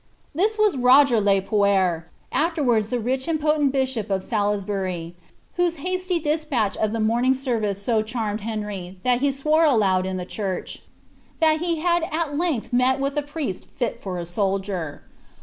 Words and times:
This 0.33 0.57
was 0.57 0.75
Roger 0.75 1.21
le 1.21 1.43
Poer,' 1.43 2.07
afterwards 2.31 2.89
the 2.89 2.99
rich 2.99 3.27
and 3.27 3.39
potent 3.39 3.71
bishop 3.71 4.07
c^ 4.07 4.23
Salisbury, 4.23 5.15
whose 5.57 5.75
hasty 5.75 6.17
despatch 6.17 6.75
of 6.75 6.91
the 6.91 6.99
morning 6.99 7.35
service 7.35 7.79
so 7.79 8.01
charmed 8.01 8.41
Henry, 8.41 8.97
that 9.03 9.21
he 9.21 9.31
swore 9.31 9.63
aloud 9.65 10.07
in 10.07 10.17
the 10.17 10.25
church, 10.25 10.81
^ 11.35 11.39
that 11.39 11.59
he 11.59 11.81
had 11.81 12.01
at 12.11 12.35
length 12.35 12.73
met 12.73 12.99
with 12.99 13.15
a 13.15 13.21
priest 13.21 13.67
fit 13.75 14.01
for 14.01 14.17
a 14.17 14.25
soldier." 14.25 15.03